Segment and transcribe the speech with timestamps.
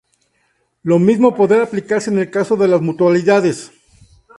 [0.81, 3.69] Lo mismo podrá aplicarse en el caso de las mutualidades.